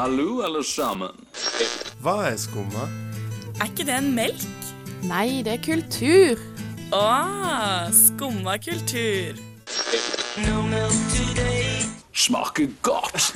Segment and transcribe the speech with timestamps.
[0.00, 1.08] Hallo, alle sammen.
[2.00, 2.86] Hva er skumma?
[3.60, 4.46] Er ikke det en melk?
[5.04, 6.40] Nei, det er kultur.
[6.96, 7.02] Å,
[7.92, 9.36] skumma kultur.
[12.16, 13.28] Smaker godt.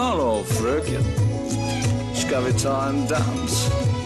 [0.00, 1.12] Hallo, frøken.
[2.16, 3.99] Skal vi ta en dans?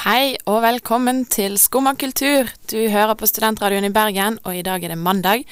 [0.00, 2.48] Hei og velkommen til Skumma kultur.
[2.72, 5.42] Du hører på Studentradioen i Bergen, og i dag er det mandag.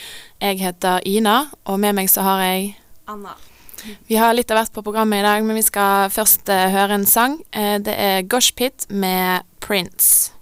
[0.40, 2.70] Jeg heter Ina, og med meg så har jeg
[3.12, 3.34] Anna.
[4.08, 6.96] Vi har litt av hvert på programmet i dag, men vi skal først eh, høre
[6.96, 7.36] en sang.
[7.52, 10.32] Eh, det er Gosh Pit med Prince.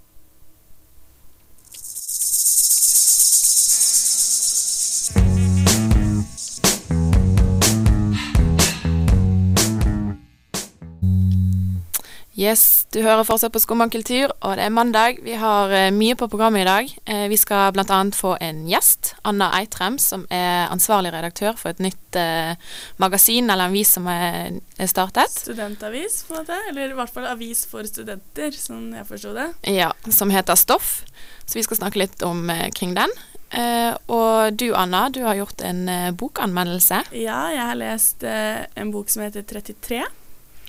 [12.36, 15.22] Yes, du hører fortsatt på Skumma kultur, og det er mandag.
[15.24, 16.90] Vi har eh, mye på programmet i dag.
[17.08, 18.00] Eh, vi skal bl.a.
[18.12, 22.52] få en gjest, Anna Eitrem, som er ansvarlig redaktør for et nytt eh,
[23.00, 25.32] magasin eller avis som er, er startet.
[25.32, 26.58] Studentavis, på en måte.
[26.68, 29.48] Eller i hvert fall avis for studenter, som jeg forsto det.
[29.72, 30.98] Ja, som heter Stoff.
[31.46, 33.16] Så vi skal snakke litt om eh, kring den.
[33.46, 36.98] Uh, og du Anna, du har gjort en uh, bokanmeldelse.
[37.14, 40.02] Ja, jeg har lest uh, en bok som heter 33.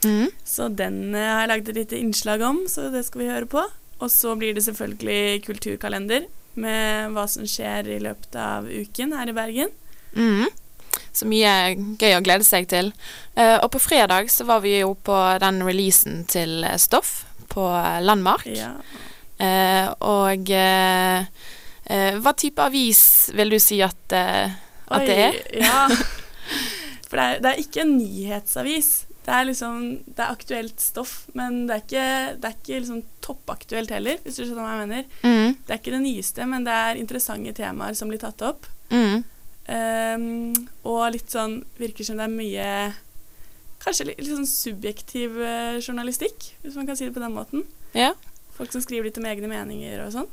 [0.04, 0.30] Mm.
[0.44, 3.50] Så den eh, har jeg laget et lite innslag om, så det skal vi høre
[3.50, 3.64] på.
[3.98, 6.28] Og så blir det selvfølgelig kulturkalender
[6.62, 9.74] med hva som skjer i løpet av uken her i Bergen.
[10.14, 10.48] Mm.
[11.14, 11.54] Så mye
[11.98, 12.92] gøy å glede seg til.
[13.38, 17.66] Eh, og på fredag så var vi jo på den releasen til Stoff på
[18.06, 18.46] Landmark.
[18.54, 18.76] Ja.
[19.38, 20.50] Eh, og
[21.88, 23.02] hva type avis
[23.38, 25.38] vil du si at, at Oi, det er?
[25.56, 25.86] Ja.
[27.08, 29.07] For det er, det er ikke en nyhetsavis.
[29.28, 33.02] Det er liksom Det er aktuelt stoff, men det er ikke, det er ikke liksom
[33.26, 35.10] toppaktuelt heller, hvis du skjønner hva jeg mener.
[35.24, 35.58] Mm.
[35.68, 38.70] Det er ikke det nyeste, men det er interessante temaer som blir tatt opp.
[38.88, 39.26] Mm.
[39.68, 40.54] Um,
[40.88, 42.68] og litt sånn Virker som det er mye
[43.84, 47.66] Kanskje litt, litt sånn subjektiv eh, journalistikk, hvis man kan si det på den måten.
[47.92, 48.14] Ja.
[48.56, 50.32] Folk som skriver litt om egne meninger og sånn.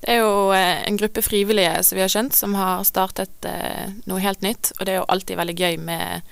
[0.00, 3.92] Det er jo eh, en gruppe frivillige som vi har skjønt, som har startet eh,
[4.06, 4.72] noe helt nytt.
[4.78, 6.22] Og det er jo alltid veldig gøy med,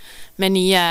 [0.43, 0.85] med nye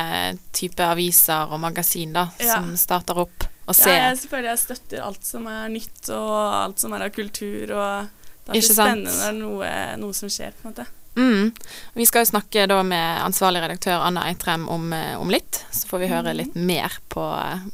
[0.53, 2.58] typer aviser og magasin da, Ja.
[2.58, 3.94] som starter opp og ser.
[3.96, 6.34] Ja, jeg selvfølgelig jeg støtter alt som er nytt, og
[6.64, 7.72] alt som er av kultur.
[7.72, 8.09] og
[8.44, 9.72] Det er alltid spennende når noe,
[10.03, 10.52] noe som skjer.
[10.59, 10.88] på en måte.
[11.16, 11.51] Mm.
[11.94, 15.59] Vi skal jo snakke da med ansvarlig redaktør Anna Eitrem om, eh, om litt.
[15.72, 16.38] Så får vi høre Mhm.
[16.38, 17.24] litt mer på,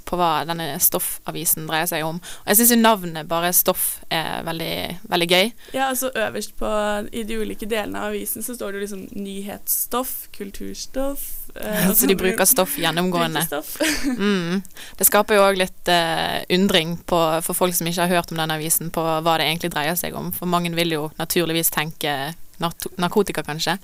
[0.05, 2.17] på hva denne stoffavisen dreier seg om.
[2.19, 5.51] Og jeg syns jo navnet bare Stoff er veldig, veldig gøy.
[5.73, 6.67] Ja, altså Øverst på,
[7.13, 12.07] i de ulike delene av avisen så står det jo liksom nyhetsstoff, kulturstoff eh, Så
[12.07, 13.45] de bruker stoff gjennomgående.
[13.45, 13.77] stoff.
[14.19, 14.61] Mm.
[14.97, 18.37] Det skaper jo òg litt eh, undring på, for folk som ikke har hørt om
[18.37, 20.31] denne avisen, på hva det egentlig dreier seg om.
[20.35, 23.77] For mange vil jo naturligvis tenke narkotika, kanskje.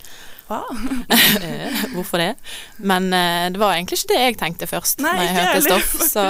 [0.50, 0.70] Wow.
[1.96, 2.34] Hvorfor det?
[2.78, 5.96] Men eh, det var egentlig ikke det jeg tenkte først Nei, når jeg hørte stoff.
[6.12, 6.26] Så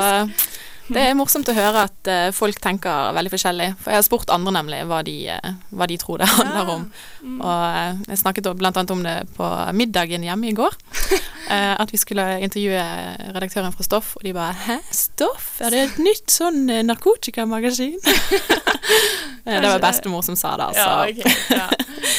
[0.88, 3.70] det er morsomt å høre at uh, folk tenker veldig forskjellig.
[3.82, 6.84] For jeg har spurt andre nemlig hva de, uh, hva de tror det handler om.
[7.26, 7.40] Mm.
[7.40, 8.72] Og uh, jeg snakket bl.a.
[8.94, 10.78] om det på middagen hjemme i går.
[11.46, 12.82] at vi skulle intervjue
[13.36, 15.60] redaktøren fra Stoff, og de bare 'hæ, Stoff?
[15.62, 18.00] Er det et nytt sånn narkotikamagasin?'
[19.46, 20.82] Det var bestemor som sa det, altså.
[20.82, 21.36] Ja, okay.
[21.54, 21.68] Ja.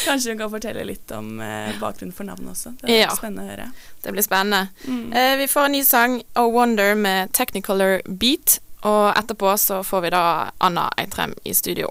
[0.04, 1.40] Kanskje hun kan fortelle litt om
[1.80, 2.76] bakgrunnen for navnet også.
[2.78, 3.16] Det er Ja.
[3.18, 3.66] spennende å høre.
[4.04, 4.68] Det blir spennende.
[4.86, 5.10] Mm.
[5.42, 8.55] Vi får en ny sang, Oh Wonder, med Technicolor Beat.
[8.86, 10.24] Og etterpå så får vi da
[10.58, 11.90] Anna Eitrem i studio.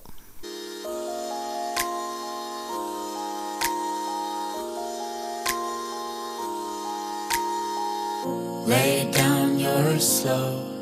[8.68, 10.76] Lay down your slow.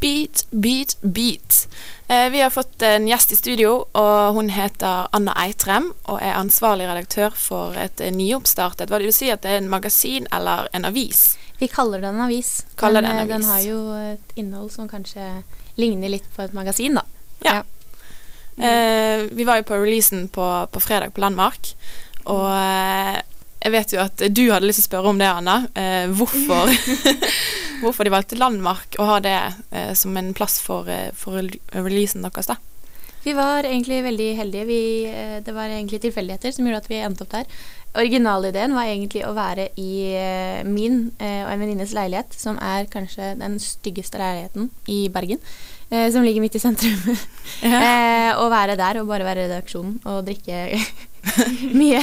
[0.00, 1.68] Beat, beat, beat.
[2.06, 6.38] Eh, vi har fått en gjest i studio, og hun heter Anna Eitrem og er
[6.38, 10.28] ansvarlig redaktør for et eh, nyoppstartet Hva vil du si at det er en magasin
[10.32, 11.34] eller en avis?
[11.58, 12.66] Vi kaller det en avis.
[12.78, 15.42] Kaller men eh, den har jo et innhold som kanskje
[15.78, 17.04] ligner litt på et magasin, da.
[17.46, 17.62] Ja.
[18.58, 21.72] Eh, vi var jo på releasen på, på fredag på Landmark,
[22.26, 23.18] og eh,
[23.58, 25.58] jeg vet jo at du hadde lyst til å spørre om det, Anna.
[25.74, 26.70] Eh, hvorfor,
[27.82, 29.36] hvorfor de valgte Landmark å ha det
[29.70, 31.42] eh, som en plass for, eh, for
[31.74, 32.58] releasen deres, da?
[33.24, 34.66] Vi var egentlig veldig heldige.
[34.68, 34.82] Vi,
[35.44, 37.50] det var egentlig tilfeldigheter som gjorde at vi endte opp der.
[37.96, 42.88] Originalideen var egentlig å være i eh, min eh, og en venninnes leilighet, som er
[42.92, 45.40] kanskje den styggeste leiligheten i Bergen.
[45.90, 47.16] eh, Som ligger midt i sentrum.
[47.64, 50.78] Å og være der og bare være i redaksjonen og drikke
[51.80, 52.02] mye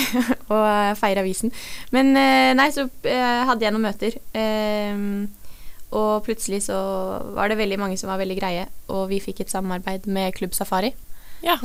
[0.49, 1.53] og feire avisen.
[1.95, 2.11] Men
[2.57, 4.17] nei, så hadde jeg noen møter.
[5.95, 6.75] Og plutselig så
[7.37, 10.57] var det veldig mange som var veldig greie, og vi fikk et samarbeid med Klubb
[10.57, 10.91] Safari.
[11.45, 11.55] Ja.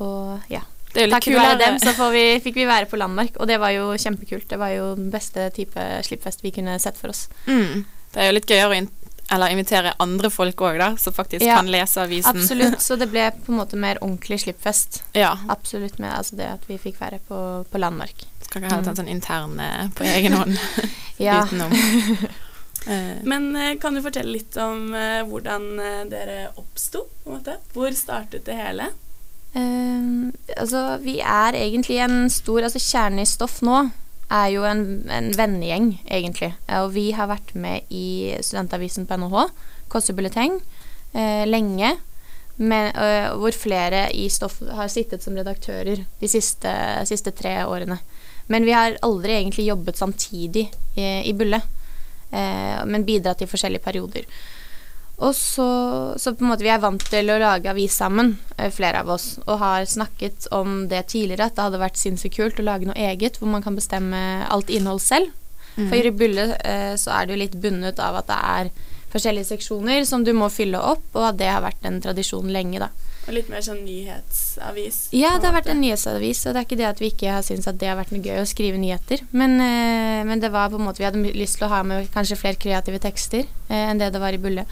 [0.00, 0.62] Og ja.
[0.92, 3.48] Det er litt Takket være dem så får vi, fikk vi være på Landmark, og
[3.48, 4.44] det var jo kjempekult.
[4.50, 7.28] Det var jo den beste type slippfest vi kunne sett for oss.
[7.46, 7.84] Mm.
[8.12, 8.90] Det er jo litt gøyere å in
[9.32, 12.36] eller invitere andre folk òg, da, som faktisk Ja, kan lese avisen.
[12.36, 12.82] Absolutt.
[12.84, 14.98] Så det ble på en måte mer ordentlig slippfest.
[15.16, 15.30] ja.
[15.48, 17.38] Absolutt med altså det at vi fikk være på,
[17.70, 18.26] på Landmark.
[18.44, 20.58] Skal ikke ha en sånn intern eh, på egen hånd
[21.28, 21.44] Ja.
[21.46, 21.72] utenom.
[22.82, 24.88] Eh, Men eh, kan du fortelle litt om
[25.30, 25.68] hvordan
[26.10, 27.04] dere oppsto?
[27.22, 27.52] på en måte?
[27.76, 28.88] Hvor startet det hele?
[29.54, 33.82] Ehm, altså, vi er egentlig en stor Altså, kjernen i stoff nå
[34.32, 36.54] er jo en, en vennegjeng, egentlig.
[36.78, 39.42] Og vi har vært med i studentavisen på NHH,
[39.92, 40.56] Kåsse Bulleteng,
[41.12, 41.90] uh, lenge.
[42.56, 46.72] Med, uh, hvor flere i stoff har sittet som redaktører de siste,
[47.08, 47.98] siste tre årene.
[48.48, 50.64] Men vi har aldri egentlig jobbet samtidig
[50.96, 51.60] i, i Bulle,
[52.32, 54.24] Uh, men bidratt i forskjellige perioder.
[55.22, 55.66] Og så,
[56.18, 59.12] så på en måte vi er vant til å lage avis sammen, eh, flere av
[59.14, 62.88] oss, og har snakket om det tidligere, at det hadde vært sinnssykt kult å lage
[62.88, 65.30] noe eget, hvor man kan bestemme alt innhold selv.
[65.72, 68.72] For i Bulle eh, så er det jo litt bundet av at det er
[69.12, 72.80] forskjellige seksjoner som du må fylle opp, og at det har vært en tradisjon lenge,
[72.82, 72.90] da.
[73.22, 75.04] Og litt mer sånn nyhetsavis?
[75.14, 77.44] Ja, det har vært en nyhetsavis, og det er ikke det at vi ikke har
[77.46, 80.72] syntes at det har vært noe gøy å skrive nyheter, men, eh, men det var
[80.72, 83.84] på en måte Vi hadde lyst til å ha med kanskje flere kreative tekster eh,
[83.86, 84.66] enn det det var i Bulle.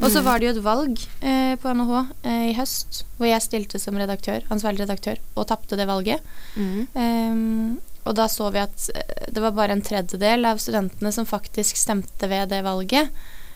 [0.00, 1.94] Og så var det jo et valg eh, på NHH
[2.24, 6.22] eh, i høst, hvor jeg stilte som redaktør, ansvarlig redaktør, og tapte det valget.
[6.56, 6.86] mm.
[6.94, 11.28] Ehm, og da så vi at eh, det var bare en tredjedel av studentene som
[11.28, 13.12] faktisk stemte ved det valget.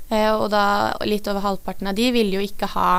[0.09, 2.91] Eh, og da litt over halvparten av de ville jo ikke ha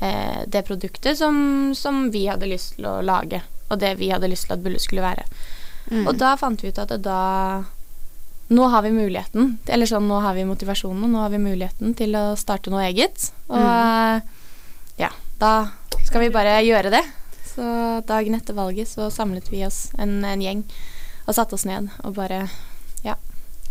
[0.00, 4.28] eh, det produktet som, som vi hadde lyst til å lage, og det vi hadde
[4.28, 5.24] lyst til at Bulle skulle være.
[5.90, 6.04] Mm.
[6.08, 7.20] Og da fant vi ut at da
[8.48, 11.94] Nå har vi muligheten, eller sånn nå har vi motivasjonen, og nå har vi muligheten
[11.96, 13.30] til å starte noe eget.
[13.48, 14.22] Og Mm.
[15.00, 15.08] ja,
[15.40, 15.52] da
[16.04, 17.02] skal vi bare gjøre det.
[17.54, 17.64] Så
[18.06, 20.64] dagen etter valget så samlet vi oss en, en gjeng
[21.26, 22.48] og satte oss ned og bare
[23.04, 23.14] Ja,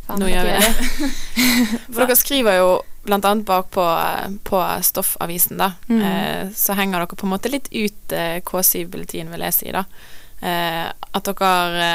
[0.07, 1.11] faen, Nå gjør vi det.
[1.93, 2.69] For dere skriver jo
[3.05, 3.83] blant annet bak på,
[4.47, 5.73] på Stoffavisen, da.
[5.89, 6.01] Mm.
[6.01, 9.83] Eh, så henger dere på en måte litt ut eh, K7-bulletin, vil jeg si, da.
[10.41, 11.89] Eh, at dere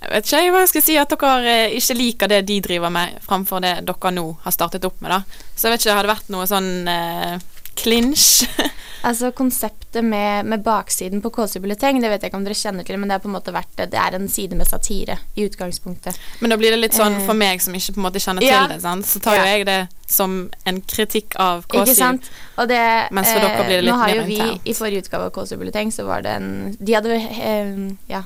[0.00, 2.90] Jeg vet ikke hva jeg skal si, at dere eh, ikke liker det de driver
[2.90, 5.22] med, framfor det dere nå har startet opp med, da.
[5.56, 7.38] Så jeg vet ikke, har det vært noe sånn eh,
[7.76, 8.46] clinch?
[9.00, 12.98] Altså konseptet med, med baksiden på KC-bulleteng, det vet jeg ikke om dere kjenner til,
[13.00, 16.18] men det er på en måte vært Det er en side med satire i utgangspunktet.
[16.42, 17.24] Men da blir det litt sånn Eh.
[17.24, 18.66] for meg som ikke på en måte kjenner Ja.
[18.66, 19.06] til det, sant?
[19.08, 19.56] så tar jo Ja.
[19.56, 21.80] jeg det som en kritikk av K7.
[21.80, 22.28] Ikke sant?
[22.58, 24.68] Og det, Mens for dere blir det litt nå har mer jo vi, internt.
[24.68, 28.22] I forrige utgave av KC-bulleteng så var det en De hadde eh, ja,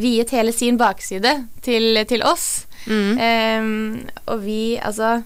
[0.00, 2.66] viet hele sin bakside til, til oss.
[2.86, 3.18] Mm.
[3.20, 5.20] Ehm, og vi, altså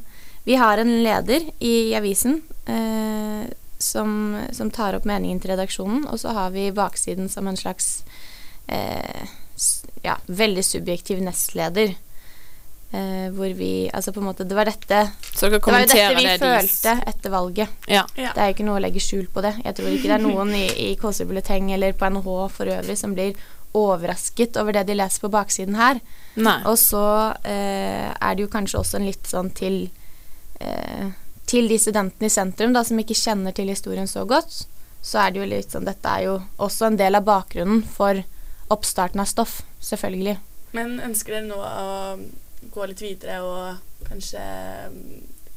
[0.45, 3.47] Vi har en leder i, i avisen eh,
[3.79, 8.05] som, som tar opp meningen til redaksjonen, og så har vi baksiden som en slags
[8.69, 9.25] eh,
[10.05, 11.95] ja, veldig subjektiv nestleder.
[12.95, 14.99] Uh, hvor vi Altså, på en måte Det var dette
[15.35, 17.73] Så dere Det var jo dette vi det, de følte etter valget.
[17.91, 18.05] Ja.
[18.15, 18.31] Ja.
[18.37, 19.51] Det er jo ikke noe å legge skjul på det.
[19.65, 22.97] Jeg tror ikke det er noen i, i KC Bulleteng eller på NH for øvrig
[23.01, 23.35] som blir
[23.75, 26.01] overrasket over det de leser på baksiden her.
[26.37, 26.61] Nei.
[26.71, 27.05] Og så
[27.47, 29.85] eh, er det jo kanskje også en litt sånn til
[30.61, 31.13] eh,
[31.45, 34.63] Til de studentene i sentrum da, som ikke kjenner til historien så godt,
[35.05, 38.23] så er det jo litt sånn Dette er jo også en del av bakgrunnen for
[38.73, 40.39] oppstarten av stoff, selvfølgelig.
[40.73, 44.41] Men ønsker dere nå å gå litt videre og kanskje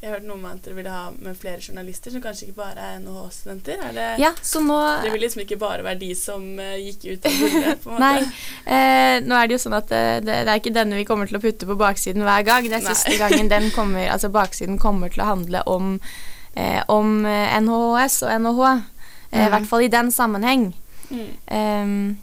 [0.00, 2.60] Jeg har hørt noe om at dere ville ha med flere journalister som kanskje ikke
[2.60, 3.80] bare er NHH-studenter.
[3.88, 7.02] Er det Ja, så nå Det vil liksom ikke bare være de som uh, gikk
[7.16, 8.04] ut av bordet, på en måte?
[8.04, 8.20] Nei.
[8.78, 11.26] Eh, nå er det jo sånn at eh, det, det er ikke denne vi kommer
[11.26, 12.68] til å putte på baksiden hver gang.
[12.70, 12.94] Det er Nei.
[12.94, 15.96] siste gangen den kommer Altså baksiden kommer til å handle om,
[16.54, 18.70] eh, om eh, NHHS og NHH.
[18.78, 19.50] Eh, I Mhm.
[19.56, 20.68] hvert fall i den sammenheng.
[21.10, 21.26] Mm.
[21.50, 22.16] Ehm,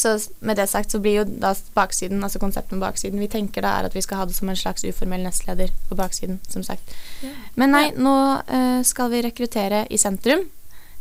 [0.00, 3.64] så med det sagt så blir jo da baksiden, altså konseptet med baksiden Vi tenker
[3.64, 6.64] da er at vi skal ha det som en slags uformell nestleder på baksiden, som
[6.66, 6.94] sagt.
[7.24, 7.34] Ja.
[7.60, 10.46] Men nei, nå uh, skal vi rekruttere i sentrum.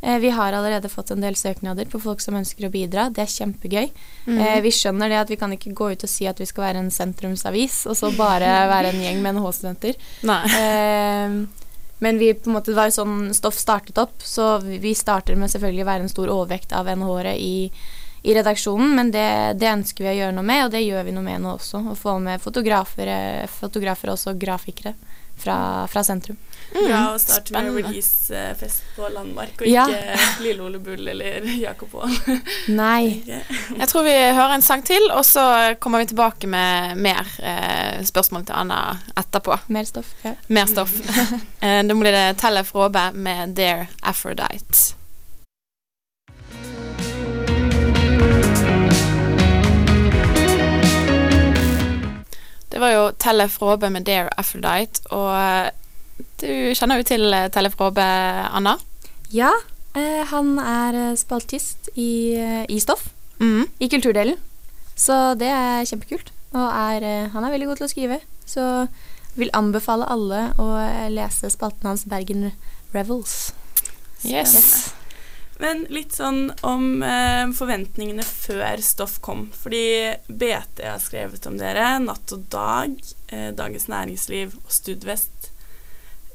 [0.03, 3.09] Uh, vi har allerede fått en del søknader på folk som ønsker å bidra.
[3.13, 3.87] Det er kjempegøy.
[4.27, 4.35] Mm.
[4.37, 6.69] Uh, vi skjønner det at vi kan ikke gå ut og si at vi skal
[6.69, 9.97] være en sentrumsavis, og så bare være en gjeng med NH-studenter.
[10.29, 10.43] Nei.
[11.99, 14.93] Men vi på en måte, det var jo sånn stoff startet opp, så vi vi
[14.95, 17.69] starter med selvfølgelig å være en stor overvekt av NH-ere i,
[18.21, 19.27] i redaksjonen, men det,
[19.61, 21.83] det ønsker vi å gjøre noe med, og det gjør vi noe med nå også.
[21.91, 23.11] Å få med fotografer,
[23.59, 24.95] fotografer og også grafikere
[25.39, 26.37] fra, fra sentrum.
[26.73, 29.87] Bra å starte med releasefest på Landmark, og Ja.
[29.89, 32.13] ikke Lille Ole Bull eller Jakob Aall.
[32.81, 33.23] Nei.
[33.25, 35.45] Jeg tror vi hører en sang til, og så
[35.79, 38.83] kommer vi tilbake med mer eh, spørsmål til Anna
[39.17, 39.57] etterpå.
[39.73, 40.13] Mer stoff.
[40.27, 40.35] Ja.
[40.47, 40.93] Mer stoff.
[41.63, 44.98] eh, da blir det Tellef Råbe med Dear Aphrodite.
[52.79, 55.69] Det var jo Tellef Råbe med 'Dare Aphrodite', og eh,
[56.39, 58.05] du kjenner jo til eh, Tellef Råbe,
[58.55, 58.77] Anna?
[59.35, 59.49] Ja,
[59.99, 63.09] eh, han er spaltist i, i stoff,
[63.39, 63.67] Mm.
[63.79, 64.37] i kulturdelen.
[64.95, 66.31] Så det er kjempekult.
[66.53, 68.19] Og er, han er veldig god til å skrive.
[68.47, 68.87] Så
[69.35, 70.69] vil anbefale alle å
[71.11, 72.53] lese spalten hans Bergen
[72.95, 73.51] Revels.
[74.23, 74.93] Yes.
[75.59, 79.49] Men litt sånn om eh, forventningene før stoff kom.
[79.51, 82.95] Fordi BT har skrevet om dere, Natt og Dag,
[83.27, 85.51] eh, Dagens Næringsliv og Studvest.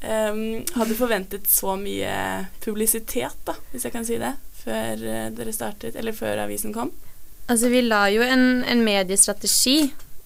[0.04, 2.12] Um, hadde forventet så mye
[2.60, 6.90] publisitet, da, hvis jeg kan si det, før eh, dere startet, eller før avisen kom.
[7.46, 9.78] Altså, vi la jo en, en mediestrategi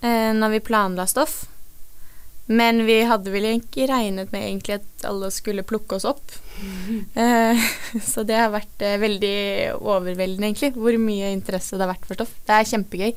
[0.02, 1.44] eh, når vi planla stoff.
[2.48, 6.24] Men vi hadde vel ikke regnet med egentlig at alle skulle plukke oss opp.
[7.18, 7.60] Eh,
[8.02, 12.18] så det har vært uh, veldig overveldende, egentlig, hvor mye interesse det har vært for
[12.18, 12.32] stoff.
[12.46, 13.12] Det er kjempegøy.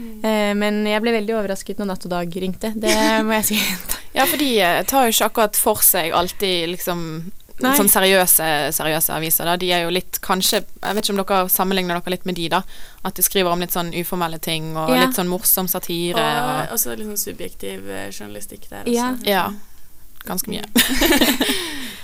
[0.00, 2.72] Eh, men jeg ble veldig overrasket når Natt og Dag ringte.
[2.76, 2.94] Det
[3.26, 3.60] må jeg si.
[4.12, 4.50] Ja, for de
[4.90, 7.04] tar jo ikke akkurat for seg alltid liksom.
[7.62, 9.56] Sånn seriøse, seriøse aviser, da.
[9.56, 12.48] De er jo litt kanskje Jeg vet ikke om dere sammenligner dere litt med de,
[12.48, 12.62] da.
[13.04, 15.04] At de skriver om litt sånn uformelle ting, og Ja.
[15.06, 16.18] litt sånn morsom satire.
[16.18, 18.92] Og Og, også litt sånn subjektiv eh, journalistikk der også.
[18.92, 19.14] Ja.
[19.24, 19.52] ja.
[20.26, 20.64] Ganske mye.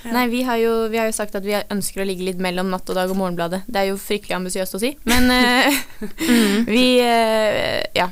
[0.05, 0.12] Ja.
[0.15, 2.71] Nei, vi har, jo, vi har jo sagt at vi ønsker å ligge litt mellom
[2.71, 3.65] Natt og Dag og Morgenbladet.
[3.67, 5.75] Det er jo fryktelig ambisiøst å si, men eh,
[6.75, 8.07] vi uh, Ja.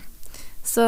[0.66, 0.82] Så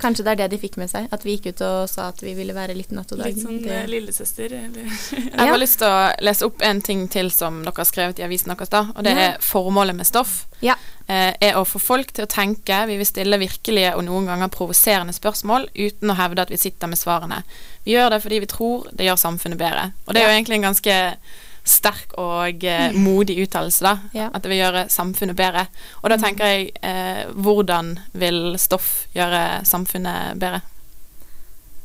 [0.00, 1.10] kanskje det er det de fikk med seg.
[1.12, 3.26] At vi gikk ut og sa at vi ville være litt Natt og Dag.
[3.34, 5.56] Litt sånn Det- eh, lillesøster, eller Jeg har Ja.
[5.60, 8.70] lyst til å lese opp en ting til som dere har skrevet i avisen deres,
[8.72, 8.86] da.
[8.96, 9.28] Og det Ja.
[9.34, 10.46] er formålet med stoff.
[10.62, 10.74] Ja.
[11.06, 12.86] Eh, er å få folk til å tenke.
[12.86, 16.86] Vi vil stille virkelige og noen ganger provoserende spørsmål uten å hevde at vi sitter
[16.88, 17.42] med svarene.
[17.84, 19.92] Vi gjør det fordi vi tror det gjør samfunnet bedre.
[20.08, 21.16] Og det er jo egentlig en ganske
[21.64, 23.94] sterk og eh, modig uttalelse, da.
[24.16, 24.28] Ja.
[24.32, 25.64] At det vil gjøre samfunnet bedre.
[26.02, 30.60] Og da tenker jeg, eh, hvordan vil stoff gjøre samfunnet bedre?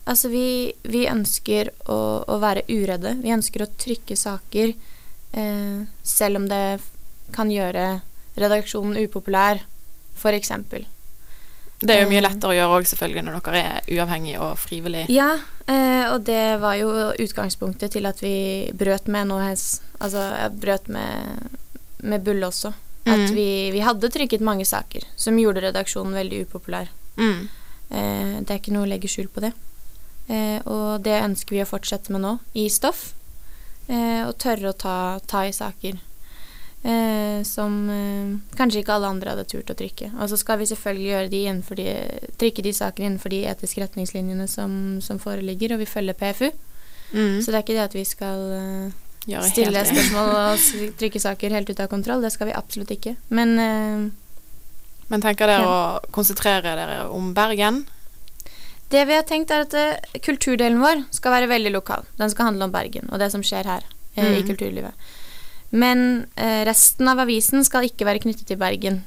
[0.09, 3.15] Altså, vi, vi ønsker å, å være uredde.
[3.23, 6.79] Vi ønsker å trykke saker eh, selv om det
[7.35, 7.99] kan gjøre
[8.39, 9.61] redaksjonen upopulær,
[10.19, 10.83] eksempel.
[11.79, 12.25] Det er jo mye Eh.
[12.27, 15.05] lettere å gjøre òg, selvfølgelig, når dere er uavhengige og frivillige.
[15.09, 15.29] Ja,
[15.67, 21.49] eh, og det var jo utgangspunktet til at vi brøt med NHS Altså, brøt med,
[22.03, 22.73] med Bulle også.
[23.05, 23.33] At Mm.
[23.35, 26.87] vi, vi hadde trykket mange saker som gjorde redaksjonen veldig upopulær.
[27.17, 27.49] Mm.
[27.91, 29.51] Eh, det er ikke noe å legge skjul på det.
[30.29, 33.13] Eh, og det ønsker vi å fortsette med nå, i stoff.
[33.89, 35.99] Eh, og tørre å ta, ta i saker
[36.83, 40.11] eh, som eh, kanskje ikke alle andre hadde turt å trykke.
[40.19, 41.43] Og så skal vi selvfølgelig de
[41.81, 41.89] de,
[42.39, 44.71] trykke de sakene innenfor de etiske retningslinjene som,
[45.01, 46.49] som foreligger, og vi følger PFU.
[47.11, 47.41] Mm.
[47.41, 48.97] Så det er ikke det at vi skal eh,
[49.49, 50.65] stille spørsmål og
[50.99, 52.23] trykke saker helt ut av kontroll.
[52.23, 53.15] Det skal vi absolutt ikke.
[53.29, 54.09] Men eh,
[55.09, 55.79] Men tenker dere å
[56.13, 57.85] konsentrere dere om Bergen?
[58.89, 62.05] Det vi har tenkt er at eh, kulturdelen vår skal være veldig lokal.
[62.17, 63.85] Den skal handle om Bergen og det som skjer her
[64.17, 64.35] mm.
[64.37, 65.09] i kulturlivet.
[65.69, 69.03] Men eh, resten av avisen skal ikke være knyttet til Bergen.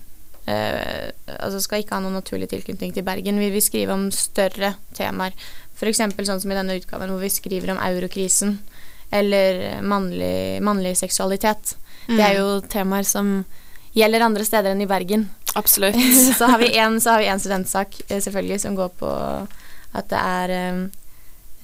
[0.47, 3.41] Eh, altså skal ikke ha noen naturlig tilknytning til Bergen.
[3.43, 5.35] Vi vil skrive om større temaer.
[5.75, 6.03] F.eks.
[6.03, 8.61] sånn som i denne utgaven hvor vi skriver om eurokrisen.
[9.13, 11.77] Eller mannlig, mannlig seksualitet.
[12.07, 13.43] Det er jo temaer som
[13.95, 15.29] gjelder andre steder enn i Bergen.
[15.59, 15.99] Absolutt.
[16.39, 19.13] så har vi en studentsak eh, selvfølgelig som går på
[19.93, 20.53] at det er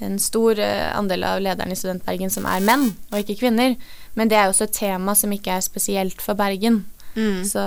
[0.05, 3.73] en stor andel av lederne i Studentbergen som er menn, og ikke kvinner.
[4.19, 6.81] Men det er jo også et tema som ikke er spesielt for Bergen.
[7.15, 7.43] Mm.
[7.47, 7.63] Så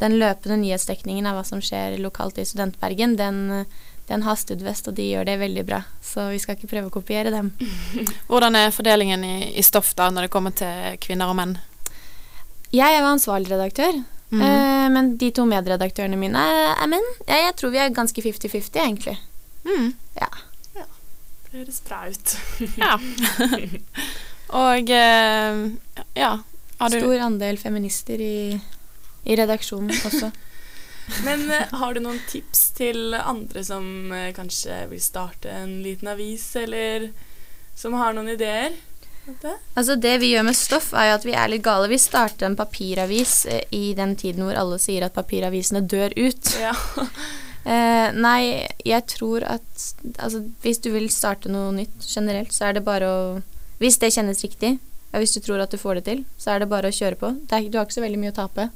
[0.00, 3.40] den løpende nyhetsdekningen av hva som skjer lokalt i Studentbergen, den,
[4.08, 5.80] den har Studvest, og de gjør det veldig bra.
[6.04, 7.50] Så vi skal ikke prøve å kopiere dem.
[8.30, 11.56] Hvordan er fordelingen i, i stoff da, når det kommer til kvinner og menn?
[12.72, 14.42] Jeg er jo ansvarlig redaktør, Mm.
[14.44, 17.06] eh, men de to medredaktørene mine er, menn.
[17.24, 19.14] Jeg, jeg tror vi er ganske 50-50, egentlig.
[19.64, 19.94] Mm.
[21.48, 22.34] Det høres bra ut.
[22.76, 22.98] Ja.
[24.56, 25.64] og eh,
[26.16, 26.38] ja
[26.78, 28.60] har du Stor andel feminister i,
[29.24, 30.30] i redaksjonen også.
[31.26, 36.12] Men eh, har du noen tips til andre som eh, kanskje vil starte en liten
[36.12, 37.08] avis, eller
[37.74, 38.76] som har noen ideer?
[39.76, 41.90] Altså Det vi gjør med stoff, er jo at vi er litt gale.
[41.90, 46.54] Vi starter en papiravis eh, i den tiden hvor alle sier at papiravisene dør ut.
[46.62, 46.76] Ja.
[47.68, 49.82] Eh, nei, jeg tror at
[50.22, 53.24] altså, hvis du vil starte noe nytt generelt, så er det bare å
[53.78, 54.78] Hvis det kjennes riktig,
[55.12, 57.18] og hvis du tror at du får det til, så er det bare å kjøre
[57.20, 57.32] på.
[57.48, 58.68] Det er, du har ikke så veldig mye å tape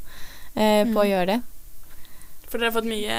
[0.54, 1.40] eh, på å gjøre det.
[2.52, 3.18] For dere har fått mye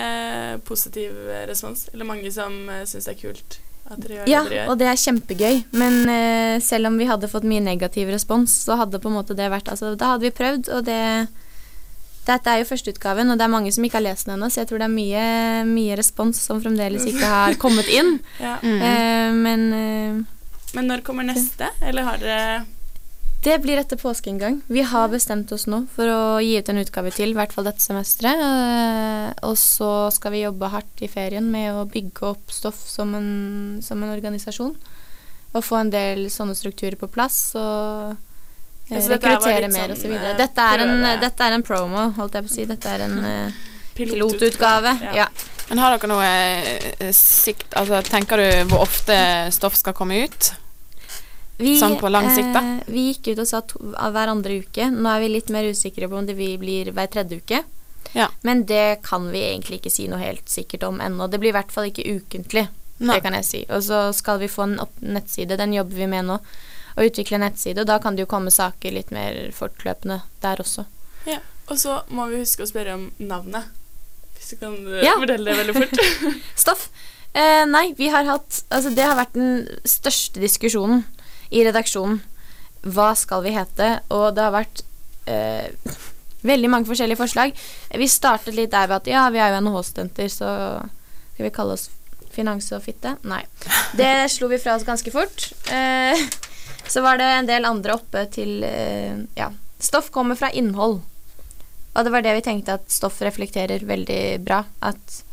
[0.66, 3.60] positiv eh, respons, eller mange som uh, syns det er kult
[3.90, 4.68] at dere gjør Ja, det dere gjør.
[4.72, 5.56] og det er kjempegøy.
[5.82, 9.38] Men uh, selv om vi hadde fått mye negativ respons, så hadde på en måte
[9.38, 11.02] det vært Altså, da hadde vi prøvd, og det
[12.24, 14.62] Dette er jo førsteutgaven, og det er mange som ikke har lest den ennå, så
[14.62, 15.24] jeg tror det er mye,
[15.68, 18.14] mye respons som fremdeles ikke har kommet inn.
[18.40, 18.54] Ja.
[18.64, 18.78] Mm.
[18.80, 20.22] Eh, men eh,
[20.74, 21.70] Men når kommer neste?
[21.82, 22.66] Eller har dere
[23.44, 24.62] det blir etter påske en gang.
[24.72, 27.66] Vi har bestemt oss nå for å gi ut en utgave til, i hvert fall
[27.68, 28.40] dette semesteret.
[28.40, 33.12] Eh, og så skal vi jobbe hardt i ferien med å bygge opp stoff som
[33.20, 33.28] en,
[33.84, 34.72] som en organisasjon.
[35.52, 39.98] Og få en del sånne strukturer på plass og eh, Ja, bare rekruttere mer sånn,
[40.00, 40.16] osv.
[40.16, 42.66] eh, Dette, er en- dette er en promo, holdt jeg på å si.
[42.72, 43.62] Dette er en eh,
[44.00, 44.96] pilotutgave?
[45.04, 45.14] Ja.
[45.26, 45.30] Ja.
[45.68, 49.20] Men har dere noe eh, sikt Altså, tenker du hvor ofte
[49.52, 50.54] stoff skal komme ut?
[51.64, 52.62] Vi, Sånn på lang sikt, da?
[52.76, 54.90] Eh, vi gikk ut og sa to, av hver andre uke.
[54.92, 57.62] Nå er vi litt mer usikre på om det blir hver tredje uke.
[58.14, 58.28] Ja.
[58.46, 61.30] Men det kan vi egentlig ikke si noe helt sikkert om ennå.
[61.32, 62.68] Det blir i hvert fall ikke ukentlig.
[63.04, 63.16] Nei.
[63.18, 63.62] Det kan jeg si.
[63.74, 65.58] Og så skal vi få en opp nettside.
[65.58, 66.38] Den jobber vi med nå.
[66.94, 67.82] Å utvikle nettside.
[67.82, 70.86] Og da kan det jo komme saker litt mer fortløpende der også.
[71.26, 71.40] Ja.
[71.72, 73.72] Og så må vi huske å spørre om navnet.
[74.38, 75.16] Hvis du kan eh, Ja.
[75.18, 76.30] fortelle det veldig fort.
[76.66, 76.90] Stoff.
[77.34, 81.02] Eh, nei, vi har hatt Altså, det har vært den største diskusjonen
[81.54, 82.22] i redaksjonen.
[82.84, 83.90] Hva skal vi hete?
[84.12, 84.84] Og det har vært
[85.30, 85.96] eh,
[86.44, 87.54] veldig mange forskjellige forslag.
[87.94, 90.50] Vi startet litt der ved at ja, vi er jo NHH-studenter, så
[91.34, 91.90] skal vi kalle oss
[92.34, 93.16] finans og fitte?
[93.30, 93.44] Nei.
[93.96, 95.52] Det slo vi fra oss ganske fort.
[95.72, 96.20] Eh,
[96.90, 99.52] så var det en del andre oppe til eh, Ja.
[99.84, 101.02] Stoff kommer fra innhold.
[101.94, 104.62] Og det var det vi tenkte at stoff reflekterer veldig bra.
[104.80, 105.24] At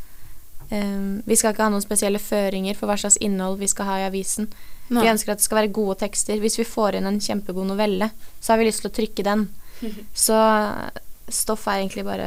[0.71, 3.97] Um, vi skal ikke ha noen spesielle føringer for hva slags innhold vi skal ha
[3.99, 4.47] i avisen.
[4.91, 5.05] Nei.
[5.05, 6.41] Vi ønsker at det skal være gode tekster.
[6.43, 9.47] Hvis vi får inn en kjempegod novelle, så har vi lyst til å trykke den.
[10.27, 10.37] Så
[11.31, 12.27] stoff er egentlig bare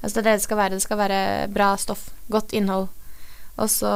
[0.00, 0.78] Altså det er det det skal være.
[0.78, 1.20] Det skal være
[1.52, 2.06] bra stoff.
[2.32, 2.88] Godt innhold.
[3.60, 3.90] Og så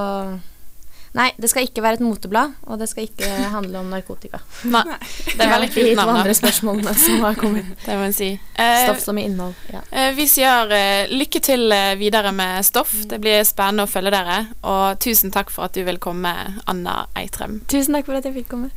[1.14, 4.40] Nei, det skal ikke være et moteblad, og det skal ikke handle om narkotika.
[4.66, 4.82] Nei.
[5.28, 6.10] Det er veldig kult navn.
[6.18, 7.68] andre spørsmålene som har kommet.
[7.86, 8.28] Det må jeg si.
[8.58, 9.54] Eh, Stoff som i innhold.
[9.70, 9.84] Ja.
[9.94, 12.96] eh, vi sier eh, lykke til eh, videre med stoff.
[13.10, 14.40] Det blir spennende å følge dere.
[14.66, 16.34] Og tusen takk for at du vil komme,
[16.66, 17.60] Anna Eitrem.
[17.70, 18.72] Tusen takk for at jeg fikk komme.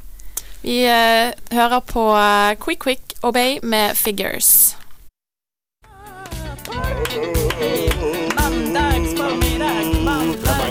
[0.61, 4.75] Vi eh, hører på eh, Quick Quick Obey med Figures.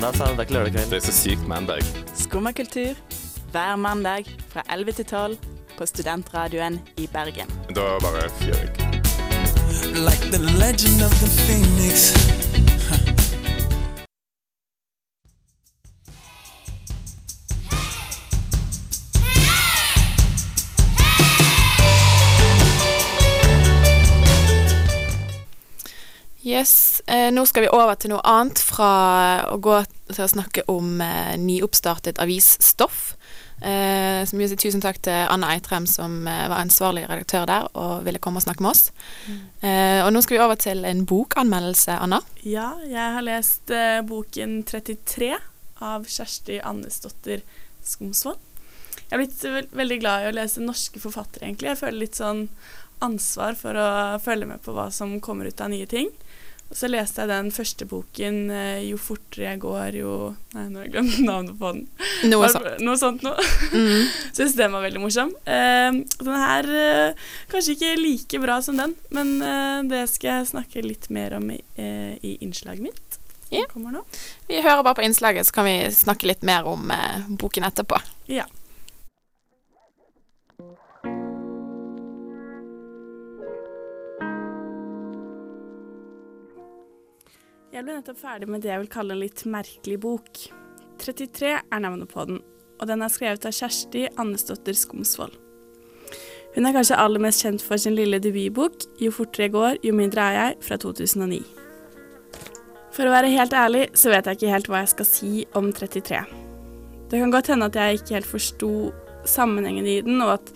[0.06, 1.82] Det er så sykt mandag.
[2.14, 2.94] Skummakultur
[3.50, 5.36] hver mandag fra 11 til 12
[5.78, 7.50] på Studentradioen i Bergen.
[7.74, 8.70] Da bare fyrer jeg.
[9.96, 12.45] Like the legend of the phoenix.
[27.06, 28.90] Eh, Nå skal vi over til noe annet fra
[29.52, 29.80] å gå
[30.12, 33.16] til å snakke om eh, nyoppstartet avisstoff.
[33.62, 38.04] Eh, så mye tusen takk til Anna Eitrem, som eh, var ansvarlig redaktør der og
[38.04, 38.90] ville komme og snakke med oss.
[39.64, 42.20] Eh, og nå skal vi over til en bokanmeldelse, Anna.
[42.44, 45.32] Ja, jeg har lest eh, boken 33
[45.86, 47.42] av Kjersti Annesdotter
[47.84, 48.42] Skomsvold.
[49.06, 51.70] Jeg er blitt ve veldig glad i å lese norske forfattere, egentlig.
[51.70, 52.48] Jeg føler litt sånn
[53.04, 53.88] ansvar for å
[54.24, 56.08] følge med på hva som kommer ut av nye ting.
[56.66, 60.14] Og så leste jeg den første boken, eh, 'Jo fortere jeg går, jo
[60.56, 61.84] Nei, nå har jeg glemt navnet på den.
[62.32, 62.80] Noe sånt.
[62.82, 63.44] Noe sånt noe.
[63.70, 64.08] Mm.
[64.36, 65.30] Syns den var veldig morsom.
[65.46, 70.50] Uh, den her uh, kanskje ikke like bra som den, men uh, det skal jeg
[70.54, 73.20] snakke litt mer om i, i innslaget mitt.
[73.52, 73.66] Ja.
[74.48, 76.90] Vi hører bare på innslaget, så kan vi snakke litt mer om
[77.38, 78.00] boken etterpå.
[78.32, 78.48] Ja.
[87.76, 90.38] Jeg ble nettopp ferdig med det jeg vil kalle en litt merkelig bok.
[90.96, 92.38] 33 er navnet på den,
[92.80, 95.34] og den er skrevet av Kjersti Annesdotter Skomsvold.
[96.54, 99.92] Hun er kanskje aller mest kjent for sin lille debutbok 'Jo fortere jeg går, jo
[99.92, 101.42] mindre er jeg' fra 2009.
[102.96, 105.70] For å være helt ærlig så vet jeg ikke helt hva jeg skal si om
[105.70, 106.24] 33.
[107.10, 108.72] Det kan godt hende at jeg ikke helt forsto
[109.26, 110.52] sammenhengen i den, og at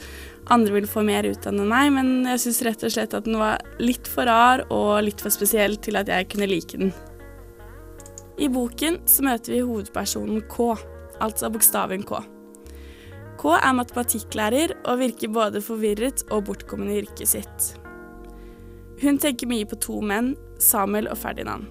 [0.49, 3.13] andre vil få mer ut av den enn meg, men jeg syns rett og slett
[3.13, 6.79] at den var litt for rar og litt for spesiell til at jeg kunne like
[6.79, 6.95] den.
[8.41, 10.71] I boken så møter vi hovedpersonen K,
[11.21, 12.23] altså bokstaven K.
[13.41, 17.69] K er matematikklærer og virker både forvirret og bortkommen i yrket sitt.
[19.01, 21.69] Hun tenker mye på to menn, Samuel og Ferdinand.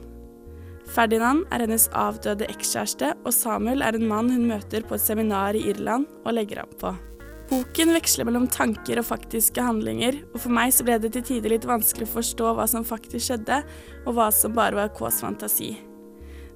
[0.89, 5.57] Ferdinand er hennes avdøde ekskjæreste, og Samuel er en mann hun møter på et seminar
[5.57, 6.95] i Irland og legger an på.
[7.49, 11.57] Boken veksler mellom tanker og faktiske handlinger, og for meg så ble det til tider
[11.57, 13.63] litt vanskelig å forstå hva som faktisk skjedde,
[14.05, 15.75] og hva som bare var Ks fantasi.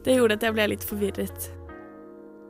[0.03, 1.49] Det gjorde at jeg ble litt forvirret.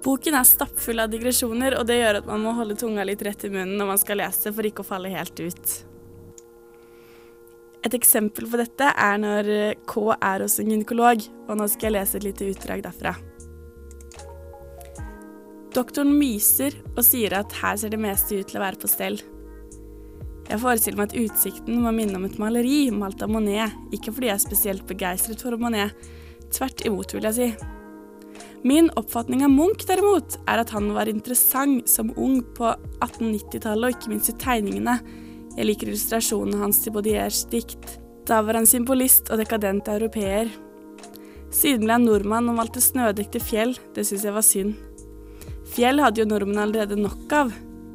[0.03, 3.45] Boken er stappfull av digresjoner, og det gjør at man må holde tunga litt rett
[3.47, 5.75] i munnen når man skal lese for ikke å falle helt ut.
[7.83, 9.51] Et eksempel på dette er når
[9.87, 13.13] K er hos en gynekolog, og nå skal jeg lese et lite utdrag derfra.
[15.73, 19.17] Doktoren myser og sier at her ser det meste ut til å være på stell.
[20.49, 24.29] Jeg forestiller meg at utsikten må minne om et maleri malt av Monet, ikke fordi
[24.29, 25.95] jeg er spesielt begeistret for Monet,
[26.53, 27.69] tvert imot, vil jeg si.
[28.63, 32.69] Min oppfatning av Munch, derimot, er at han var interessant som ung på
[33.03, 34.95] 1890-tallet, og ikke minst i tegningene.
[35.57, 37.97] Jeg liker illustrasjonene hans til Baudiers dikt.
[38.29, 40.47] Da var han symbolist og dekadent europeer.
[41.53, 44.77] Siden ble han nordmann og malte snødekte fjell, det syns jeg var synd.
[45.73, 47.51] Fjell hadde jo nordmenn allerede nok av.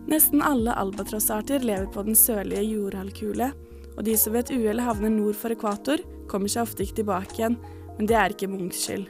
[0.08, 3.50] Nesten alle albatrossarter lever på den sørlige jordhalvkule,
[3.96, 7.40] og de som ved et uhell havner nord for ekvator, kommer seg ofte ikke tilbake
[7.40, 7.58] igjen,
[7.98, 9.08] men det er ikke Munchs skyld.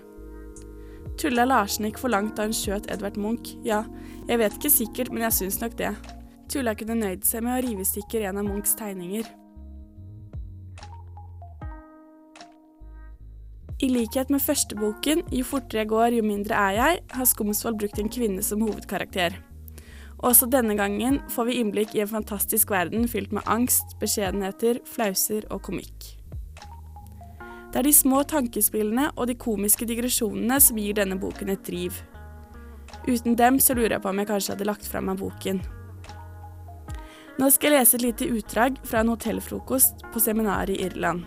[1.18, 3.82] Tulla Larsen gikk for langt da hun skjøt Edvard Munch, ja,
[4.28, 5.92] jeg vet ikke sikkert, men jeg syns nok det.
[6.48, 9.26] Tulla kunne nøyd seg med å rive i stykker en av Munchs tegninger.
[13.78, 17.98] I likhet med førsteboken, Jo fortere jeg går, jo mindre er jeg, har Skomsvold brukt
[18.02, 19.38] en kvinne som hovedkarakter.
[20.18, 25.46] Også denne gangen får vi innblikk i en fantastisk verden fylt med angst, beskjedenheter, flauser
[25.54, 26.17] og komikk.
[27.68, 31.98] Det er de små tankespillene og de komiske digresjonene som gir denne boken et driv.
[33.08, 35.60] Uten dem så lurer jeg på om jeg kanskje hadde lagt fra meg boken.
[37.38, 41.26] Nå skal jeg lese et lite utdrag fra en hotellfrokost på seminaret i Irland.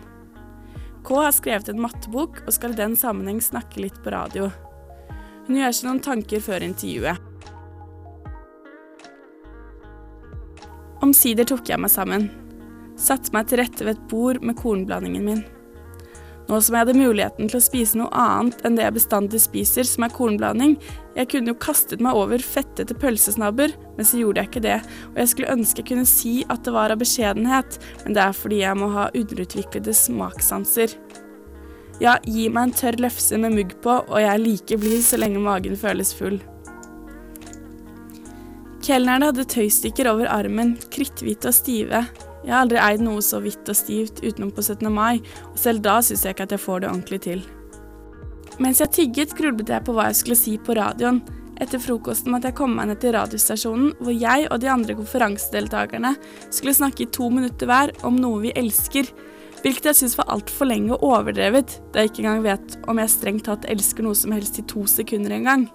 [1.06, 4.50] K har skrevet en mattebok og skal i den sammenheng snakke litt på radio.
[5.46, 7.30] Hun gjør seg noen tanker før intervjuet.
[11.02, 12.28] Omsider tok jeg meg sammen.
[13.00, 15.42] Satte meg til rette ved et bord med kornblandingen min.
[16.52, 19.86] Nå som jeg hadde muligheten til å spise noe annet enn det jeg bestandig spiser,
[19.88, 20.74] som er kornblanding,
[21.16, 24.74] jeg kunne jo kastet meg over fettete pølsesnabber, men så gjorde jeg ikke det,
[25.14, 28.36] og jeg skulle ønske jeg kunne si at det var av beskjedenhet, men det er
[28.36, 30.92] fordi jeg må ha underutviklede smakssanser.
[32.04, 35.22] Ja, gi meg en tørr lefse med mugg på, og jeg er like blid så
[35.22, 36.36] lenge magen føles full.
[38.84, 42.04] Kelnerne hadde tøystykker over armen, kritthvite og stive.
[42.42, 44.88] Jeg har aldri eid noe så hvitt og stivt utenom på 17.
[44.90, 45.20] mai,
[45.52, 47.44] og selv da syns jeg ikke at jeg får det ordentlig til.
[48.62, 51.22] Mens jeg tygget, grublet jeg på hva jeg skulle si på radioen.
[51.62, 56.16] Etter frokosten måtte jeg komme meg ned til radiostasjonen, hvor jeg og de andre konferansedeltakerne
[56.48, 59.06] skulle snakke i to minutter hver om noe vi elsker,
[59.62, 63.12] hvilket jeg syns var altfor lenge og overdrevet, da jeg ikke engang vet om jeg
[63.14, 65.68] strengt tatt elsker noe som helst i to sekunder engang.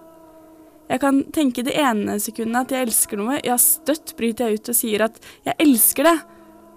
[0.87, 4.71] Jeg kan tenke det ene sekundet at jeg elsker noe, ja, støtt bryter jeg ut
[4.71, 6.17] og sier at jeg elsker det,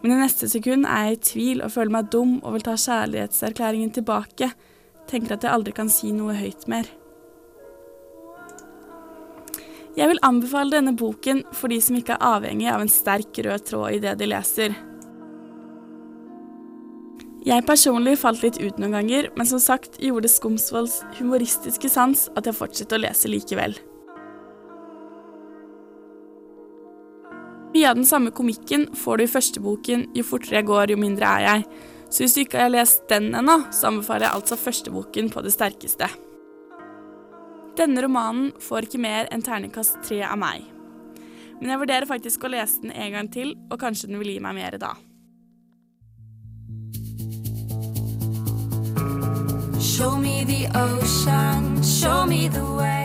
[0.03, 2.77] men i neste sekund er jeg i tvil og føler meg dum og vil ta
[2.81, 4.49] kjærlighetserklæringen tilbake.
[5.11, 6.89] Tenker at jeg aldri kan si noe høyt mer.
[9.99, 13.67] Jeg vil anbefale denne boken for de som ikke er avhengig av en sterk rød
[13.69, 14.77] tråd i det de leser.
[17.45, 22.49] Jeg personlig falt litt ut noen ganger, men som sagt gjorde Skomsvolds humoristiske sans at
[22.49, 23.77] jeg fortsatte å lese likevel.
[27.71, 30.97] Mye av den samme komikken får du i første boken 'Jo fortere jeg går, jo
[30.97, 31.65] mindre er jeg'.
[32.11, 35.43] Så hvis du ikke har lest den ennå, så anbefaler jeg altså første boken på
[35.43, 36.09] det sterkeste.
[37.79, 40.67] Denne romanen får ikke mer enn terningkast tre av meg.
[41.61, 44.41] Men jeg vurderer faktisk å lese den en gang til, og kanskje den vil gi
[44.41, 44.95] meg mer da.
[49.79, 53.00] Show me the ocean, show me the way.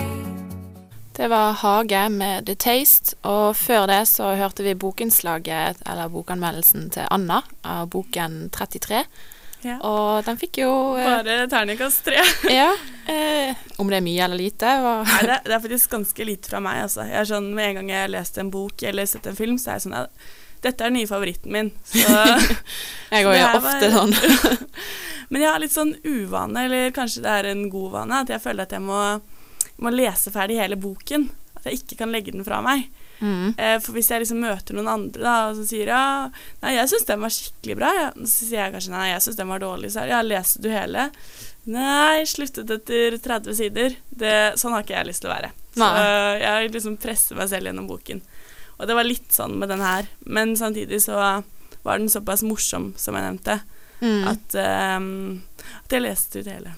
[1.15, 6.89] Det var Hage med The Taste, og før det så hørte vi bokinnslaget, eller bokanmeldelsen
[6.91, 9.05] til Anna av boken 33.
[9.65, 9.77] Ja.
[9.87, 12.19] Og den fikk jo eh, Bare terningkast tre.
[12.53, 12.67] Ja.
[13.09, 14.73] Eh, om det er mye eller lite?
[14.83, 17.05] var- Nei, det, det er faktisk ganske lite fra meg, altså.
[17.07, 19.55] Jeg er sånn, Med en gang jeg har lest en bok eller sett en film,
[19.61, 19.97] så er jeg sånn
[20.65, 21.71] Dette er den nye favoritten min.
[21.87, 22.03] Så
[23.15, 24.13] Jeg òg jo ofte var- sånn.
[25.31, 28.43] Men jeg har litt sånn uvane, eller kanskje det er en god vane, at jeg
[28.43, 28.99] føler at jeg må,
[29.81, 31.29] må lese ferdig hele boken.
[31.57, 32.87] At jeg ikke kan legge den fra meg.
[33.19, 33.55] Mm.
[33.57, 36.05] Eh, for hvis jeg liksom møter noen andre da, og så sier ja,
[36.61, 38.07] nei, jeg syns den var skikkelig bra, ja.
[38.19, 41.05] så sier jeg kanskje nei, jeg syns den var dårlig, så ja, leste du hele?
[41.71, 43.95] Nei, sluttet etter 30 sider.
[44.09, 45.53] Det, sånn har ikke jeg lyst til å være.
[45.73, 46.03] Så Nei.
[46.43, 48.21] jeg liksom presser meg selv gjennom boken.
[48.75, 51.17] Og det var litt sånn med den her, men samtidig så
[51.85, 53.59] var den såpass morsom, som jeg nevnte,
[54.05, 54.27] Mm.
[54.29, 54.55] at,
[54.99, 55.07] um,
[55.85, 56.73] at jeg leste ut hele.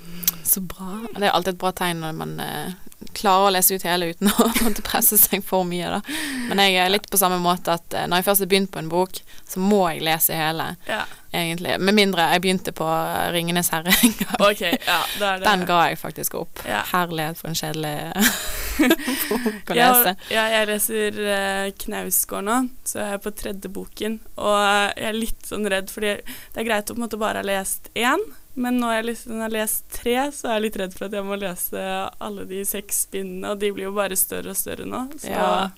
[0.47, 1.01] Så bra.
[1.11, 2.77] Det er alltid et bra tegn når man eh,
[3.13, 6.17] klarer å lese ut hele uten å måtte presse seg for mye, da.
[6.49, 8.81] Men jeg er litt på samme måte at eh, når jeg først har begynt på
[8.81, 11.77] en bok, så må jeg lese hele, Ja, egentlig.
[11.79, 14.37] Med mindre jeg begynte på eh, Ringenes herre en gang.
[14.49, 16.63] Okay, ja, det det Den ga jeg faktisk opp.
[16.67, 16.81] Ja.
[16.93, 17.95] Herlighet for en kjedelig
[19.29, 20.15] bok å lese.
[20.33, 22.57] ja, jeg leser uh, Knausgård nå,
[22.87, 24.19] så jeg er på tredje boken.
[24.37, 27.21] Og eh, jeg er litt sånn redd, fordi det er greit å på en måte
[27.21, 28.21] bare ha lest én,
[28.57, 31.25] men når jeg liksom har lest tre, så er jeg litt redd for at jeg
[31.27, 31.83] må lese
[32.25, 35.05] alle de seks bindene, og de blir jo bare større og større nå.
[35.21, 35.69] Så Ja.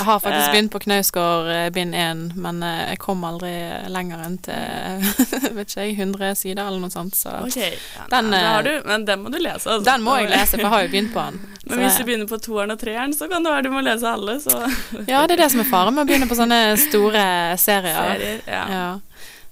[0.00, 0.52] Jeg har faktisk Eh.
[0.54, 3.50] begynt på Knausgård eh, bind 1, men eh, jeg kom aldri
[3.92, 5.02] lenger enn til
[5.58, 7.12] vet ikke jeg, 100 sider eller noe sånt.
[7.18, 7.58] Så OK.
[7.58, 9.66] Ja, Den, nei, har du, men den må du lese.
[9.68, 9.84] Altså.
[9.90, 11.40] den må jeg lese, for jeg har jo begynt på den.
[11.70, 14.08] Men hvis du begynner på toeren og treeren, så kan det være du må lese
[14.08, 14.38] alle.
[14.42, 14.56] Så
[15.06, 17.26] Ja, det er det som er faren med å begynne på sånne store
[17.68, 18.00] serier.
[18.16, 18.40] serier.
[18.48, 18.64] Ja.
[18.72, 18.88] Ja.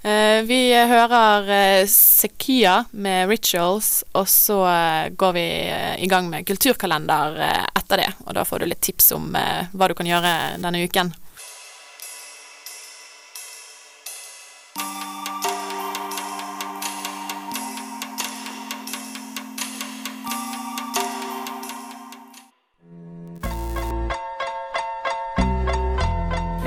[0.03, 1.49] Eh, vi hører
[1.83, 7.65] uh, Sekia med 'Rituals', og så eh, går vi eh, i gang med kulturkalender eh,
[7.75, 8.11] etter det.
[8.27, 11.11] Og da får du litt tips om eh, hva du kan gjøre denne uken.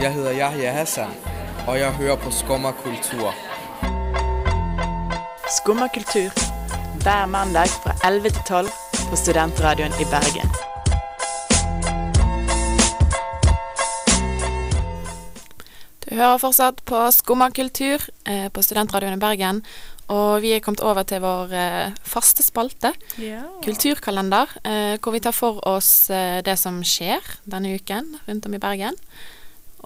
[0.01, 1.11] Jeg heter Yahya Hassan,
[1.71, 3.31] og jeg hører på Skummakultur.
[5.57, 6.33] Skummakultur
[7.03, 8.67] Hver mandag fra 11 til 12
[9.09, 10.51] på Studentradioen i Bergen.
[16.03, 19.63] Du hører fortsatt på Skummakultur eh, på Studentradioen i Bergen.
[20.11, 23.45] Og vi er kommet over til vår eh, faste spalte, Ja.
[23.63, 28.59] Kulturkalender, eh, hvor vi tar for oss eh, det som skjer denne uken rundt om
[28.59, 28.99] i Bergen.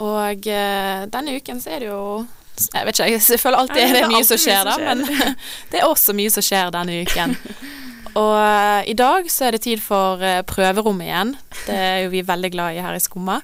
[0.03, 2.25] Og eh, denne uken så er det jo
[2.73, 5.05] Jeg vet ikke, jeg, føler alltid Ja, det er mye som mye skjer da, men
[5.71, 7.38] det er også mye som skjer denne uken.
[8.21, 11.34] Og eh, i dag så er det tid for eh, prøverommet igjen.
[11.65, 13.41] Det er jo vi veldig glad i her i Skumma.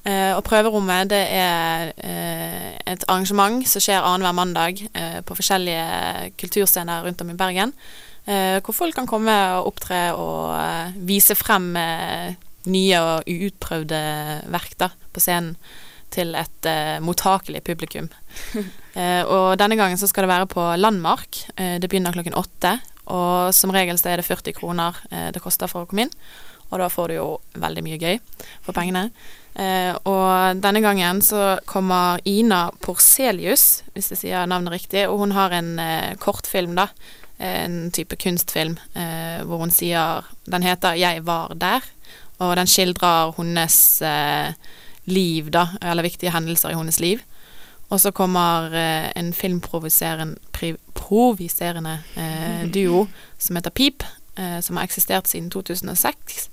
[0.00, 6.30] Eh, og prøverommet det er eh, et arrangement som skjer annenhver mandag eh, på forskjellige
[6.40, 7.74] kulturscener rundt om i Bergen.
[8.30, 10.52] Hvor folk kan komme og opptre og
[11.08, 11.72] vise frem
[12.70, 14.00] nye og uutprøvde
[14.52, 15.56] verk da, på scenen
[16.14, 18.10] til et eh, mottakelig publikum.
[18.90, 21.36] Eh, og denne gangen så skal det være på Landmark.
[21.54, 22.72] Eh, det begynner klokken åtte.
[23.06, 26.10] Og som regel så er det 40 kroner eh, det koster for å komme inn.
[26.72, 27.28] Og da får du jo
[27.62, 28.18] veldig mye gøy
[28.66, 29.04] for pengene.
[29.54, 35.36] Eh, og denne gangen så kommer Ina Porselius, hvis jeg sier navnet riktig, og hun
[35.38, 36.90] har en eh, kortfilm, da.
[37.40, 38.74] En type kunstfilm
[39.48, 41.86] hvor hun sier Den heter 'Jeg var der',
[42.40, 44.52] og den skildrer hennes eh,
[45.10, 47.18] liv, da, eller viktige hendelser i hennes liv.
[47.90, 53.06] Og så kommer eh, en filmproviserende eh, duo
[53.38, 54.02] som heter Pip,
[54.38, 56.48] eh, som har eksistert siden 2006.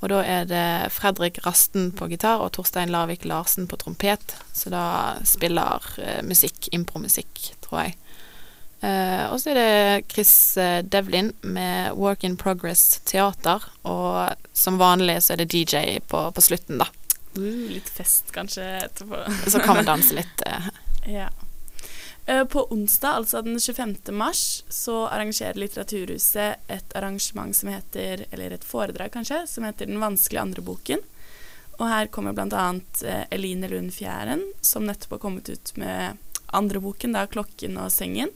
[0.00, 4.36] Og da er det Fredrik Rasten på gitar og Torstein Larvik Larsen på trompet.
[4.52, 7.96] Så da spiller eh, musikk, impromusikk, tror jeg.
[8.80, 13.60] Eh, og så er det Chris eh, Devlin med Work in Progress Teater.
[13.84, 16.88] Og som vanlig så er det DJ på, på slutten, da.
[17.38, 19.22] Uh, litt fest kanskje etterpå.
[19.46, 20.42] Så kan man danse litt.
[21.00, 21.14] Eh.
[21.14, 21.30] Ja.
[22.26, 23.96] Eh, På onsdag, altså den 25.
[24.12, 30.00] mars, så arrangerer Litteraturhuset et arrangement som heter, eller et foredrag kanskje, som heter Den
[30.00, 31.00] vanskelige andre boken.
[31.80, 32.66] Og her kommer bl.a.
[33.04, 37.90] Eh, Eline Lund Fjæren, som nettopp har kommet ut med andre boken, da 'Klokken og
[37.90, 38.34] sengen',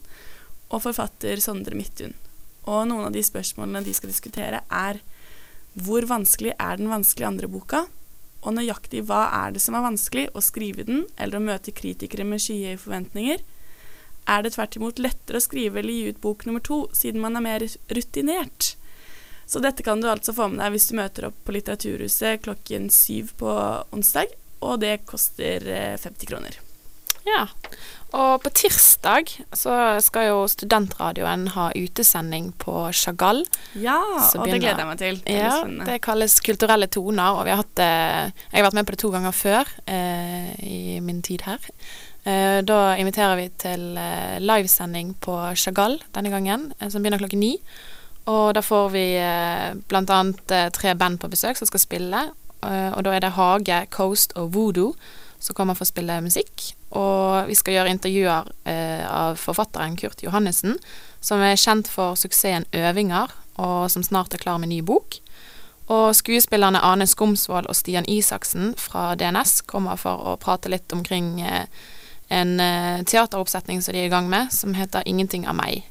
[0.71, 2.15] og forfatter Sondre Midthun.
[2.65, 5.01] Og noen av de spørsmålene de skal diskutere, er
[5.75, 7.87] hvor vanskelig er den vanskelige andre boka?
[8.45, 12.27] Og nøyaktig hva er det som er vanskelig, å skrive den eller å møte kritikere
[12.29, 13.43] med skyhøye forventninger?
[14.29, 17.37] Er det tvert imot lettere å skrive eller gi ut bok nummer to, siden man
[17.37, 18.75] er mer rutinert?
[19.47, 22.89] Så dette kan du altså få med deg hvis du møter opp på Litteraturhuset klokken
[22.93, 23.57] syv på
[23.93, 24.33] onsdag,
[24.65, 26.64] og det koster eh, 50 kroner.
[27.25, 27.47] Ja.
[28.15, 33.43] Og på tirsdag så skal jo studentradioen ha utesending på Chagall.
[33.75, 35.21] Ja, Så og det gleder jeg meg til.
[35.25, 37.91] Det Ja, det kalles Kulturelle toner, og vi har hatt det
[38.53, 41.59] Jeg har vært med på det to ganger før eh, i min tid her.
[42.25, 47.43] Eh, da inviterer vi til eh, livesending på Chagall denne gangen, eh, som begynner klokken
[47.43, 47.59] ni.
[48.31, 52.23] Og da får vi eh, annet eh, tre band på besøk som skal spille.
[52.63, 54.95] Eh, og da er det Hage, Coast og Voodoo
[55.39, 56.71] som kommer for å spille musikk.
[56.95, 60.79] Og vi skal gjøre intervjuer eh, av forfatteren Kurt Johannessen,
[61.25, 65.19] som er kjent for suksessen Øvinger, og som snart er klar med ny bok.
[65.93, 71.43] Og skuespillerne Ane Skomsvold og Stian Isaksen fra DNS kommer for å prate litt omkring
[71.45, 71.67] eh,
[72.33, 75.85] en eh, teateroppsetning som de er i gang med, som heter 'Ingenting av meg'.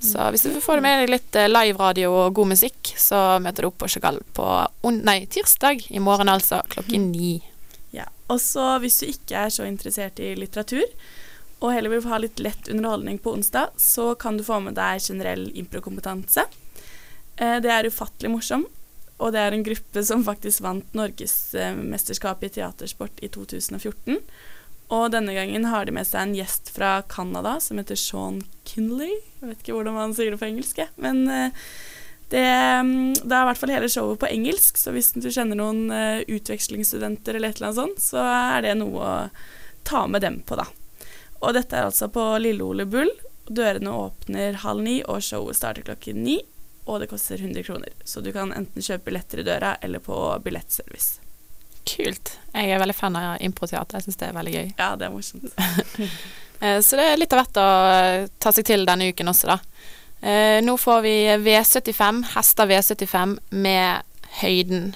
[0.00, 3.68] Så hvis du får med deg litt eh, live-radio og god musikk, så møter du
[3.70, 4.46] opp på Chagall på
[4.92, 7.40] nei, tirsdag i morgen, altså, klokken ni.
[8.32, 10.84] Og så hvis du ikke er så interessert i litteratur,
[11.62, 15.00] og heller vil ha litt lett underholdning på onsdag, så kan du få med deg
[15.00, 16.44] generell improkompetanse.
[17.36, 18.66] Eh, det er ufattelig morsom.
[19.16, 24.18] og det er en gruppe som faktisk vant Norgesmesterskapet i teatersport i 2014.
[24.92, 29.14] Og denne gangen har de med seg en gjest fra Canada som heter Sean Kinley.
[29.40, 31.64] Jeg vet ikke hvordan man sier det på engelsk, men eh,
[32.32, 32.42] det,
[33.22, 36.24] det er i hvert fall hele showet på engelsk, så hvis du kjenner noen eh,
[36.36, 39.14] utvekslingsstudenter eller et eller annet sånt, så er det noe å
[39.86, 40.66] ta med dem på, da.
[41.44, 43.12] Og dette er altså på Lille Ole Bull.
[43.46, 46.40] Dørene åpner halv ni, og showet starter klokken ni.
[46.86, 50.16] Og det koster 100 kroner, så du kan enten kjøpe billetter i døra eller på
[50.44, 51.20] billettservice.
[51.86, 52.32] Kult.
[52.54, 53.98] Jeg er veldig fan av improteater.
[54.00, 54.68] Jeg syns det er veldig gøy.
[54.78, 55.54] Ja, det er morsomt.
[56.56, 57.64] Eh, Så det er litt av hvert å
[58.40, 59.58] ta seg til denne uken også, da.
[60.20, 64.02] Eh, Nå får vi V75, Hester V75 med
[64.40, 64.94] Høyden.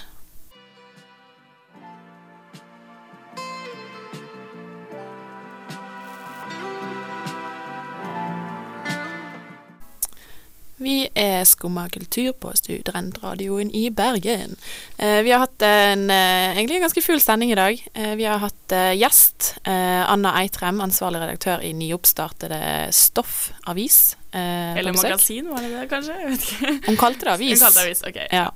[10.80, 14.54] Vi er Skumma kultur på studentradioen i Bergen.
[14.96, 17.82] Eh, vi har hatt en eh, egentlig en ganske full sending i dag.
[17.92, 19.58] Eh, vi har hatt eh, gjest.
[19.68, 22.62] eh, Anna Eitrem, ansvarlig redaktør i nyoppstartede
[22.96, 24.16] Stoff avis.
[24.32, 26.16] Eh, Eller magasin, var det det, kanskje?
[26.20, 26.74] Jeg vet ikke.
[26.86, 27.54] Hun kalte det avis.
[27.60, 28.20] Hun kalte det avis, ok.
[28.32, 28.48] Ja.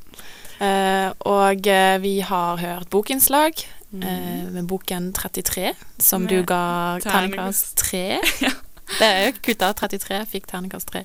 [0.65, 4.03] Eh, og eh, vi har hørt bokinnslag Mm.
[4.03, 8.41] eh, med boken 33, som Med du ga terningkast terningkast.
[8.43, 8.51] 3.
[8.99, 9.75] Det er jo kutta da.
[9.87, 11.05] 33 fikk terningkast 3.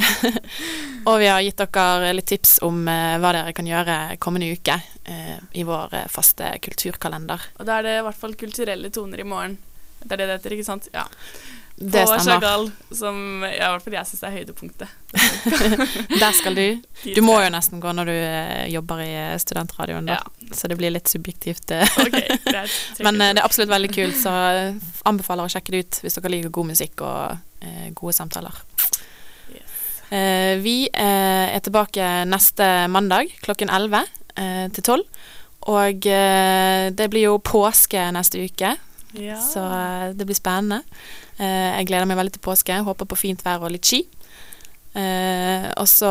[1.08, 4.76] og vi har gitt dere litt tips om eh, hva dere kan gjøre kommende uke
[5.04, 7.48] eh, i vår eh, faste kulturkalender.
[7.58, 9.58] Og da er det i hvert fall kulturelle toner i morgen.
[10.00, 10.88] Det er det det heter, ikke sant?
[10.94, 11.04] Ja.
[11.82, 12.18] Det På.
[12.20, 14.90] Chagall, som ja, i hvert fall jeg syns er høydepunktet.
[16.22, 16.66] Der skal du.
[17.16, 20.18] Du må jo nesten gå når du eh, jobber i eh, studentradioen, da.
[20.52, 21.72] Så det blir litt subjektivt.
[22.04, 23.00] okay, Ok.
[23.00, 26.20] Men eh, det er absolutt veldig kult, så eh, anbefaler å sjekke det ut hvis
[26.20, 28.60] dere liker god musikk og eh, gode samtaler.
[30.10, 34.04] Eh, vi eh, er tilbake neste mandag klokken 11
[34.36, 35.04] eh, til 12.
[35.72, 38.74] Og eh, det blir jo påske neste uke,
[39.16, 39.40] Ja.
[39.42, 40.82] så eh, det blir spennende.
[41.38, 42.80] Eh, jeg gleder meg veldig til påske.
[42.86, 44.04] Håper på fint vær og litt ski.
[44.94, 46.10] Eh, og så,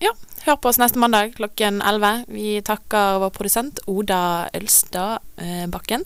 [0.00, 0.12] ja,
[0.46, 2.26] hør på oss neste mandag klokken 11.
[2.32, 5.24] Vi takker vår produsent Oda Ølstad
[5.72, 6.04] Bakken.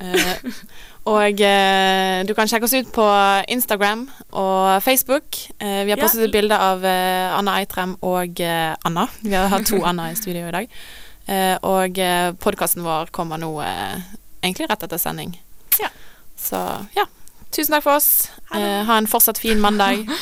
[0.00, 0.46] Eh,
[1.10, 3.06] og du kan sjekke oss ut på
[3.52, 4.06] Instagram
[4.36, 5.36] og Facebook.
[5.58, 9.08] Eh, vi har postet et bilde av Anna Eitrem og Anna.
[9.20, 10.80] Vi har hatt to Anna i studio i dag.
[11.30, 12.00] Eh, og
[12.42, 13.54] podkasten vår kommer nå
[14.42, 15.42] egentlig rett etter sending.
[15.80, 15.88] Ja.
[16.36, 17.06] Så ja.
[17.50, 18.30] Tusen takk for oss.
[18.54, 20.06] Eh, ha en fortsatt fin mandag.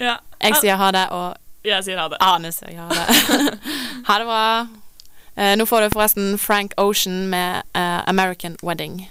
[0.00, 0.14] Ja.
[0.40, 1.34] Jeg sier ha det, og
[1.68, 2.16] Jeg sier ha det.
[2.24, 3.58] Ane sier ha det.
[4.08, 4.44] ha det bra.
[5.36, 9.10] Eh, nå får du forresten Frank Ocean med eh, 'American Wedding'.